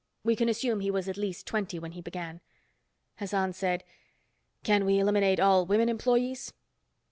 We 0.23 0.35
can 0.35 0.49
assume 0.49 0.79
he 0.79 0.89
was 0.89 1.07
at 1.07 1.15
least 1.15 1.45
twenty 1.45 1.77
when 1.77 1.91
he 1.91 2.01
began." 2.01 2.41
Hassan 3.17 3.53
said, 3.53 3.83
"Can 4.63 4.83
we 4.83 4.97
eliminate 4.97 5.39
all 5.39 5.63
women 5.67 5.89
employees?" 5.89 6.53